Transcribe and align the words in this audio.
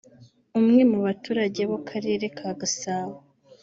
umwe 0.59 0.81
mu 0.91 0.99
baturage 1.05 1.61
bo 1.71 1.77
karere 1.87 2.25
ka 2.37 2.49
Gasabo 2.59 3.15